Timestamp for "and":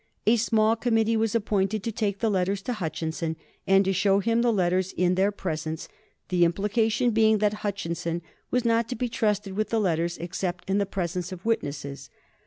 3.67-3.85